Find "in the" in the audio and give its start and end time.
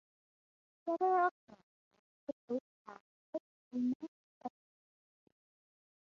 2.49-2.57